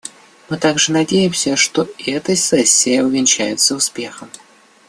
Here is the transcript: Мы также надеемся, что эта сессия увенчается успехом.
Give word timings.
Мы 0.49 0.57
также 0.57 0.91
надеемся, 0.93 1.55
что 1.55 1.87
эта 1.99 2.35
сессия 2.35 3.03
увенчается 3.03 3.75
успехом. 3.75 4.29